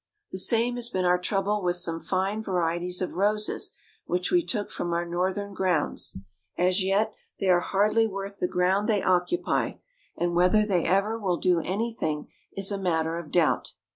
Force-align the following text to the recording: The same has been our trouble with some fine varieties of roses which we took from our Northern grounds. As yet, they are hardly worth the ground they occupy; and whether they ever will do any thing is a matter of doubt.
The 0.31 0.39
same 0.39 0.77
has 0.77 0.89
been 0.89 1.05
our 1.05 1.19
trouble 1.19 1.61
with 1.61 1.75
some 1.75 1.99
fine 1.99 2.41
varieties 2.41 3.03
of 3.03 3.13
roses 3.13 3.71
which 4.07 4.31
we 4.31 4.43
took 4.43 4.71
from 4.71 4.93
our 4.93 5.05
Northern 5.05 5.53
grounds. 5.53 6.17
As 6.57 6.83
yet, 6.83 7.13
they 7.39 7.49
are 7.49 7.59
hardly 7.59 8.07
worth 8.07 8.37
the 8.39 8.47
ground 8.47 8.89
they 8.89 9.03
occupy; 9.03 9.73
and 10.17 10.33
whether 10.35 10.65
they 10.65 10.85
ever 10.85 11.19
will 11.19 11.37
do 11.37 11.59
any 11.59 11.93
thing 11.93 12.29
is 12.53 12.71
a 12.71 12.79
matter 12.79 13.19
of 13.19 13.29
doubt. 13.29 13.73